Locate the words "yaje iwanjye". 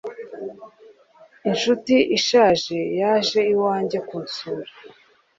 2.99-3.97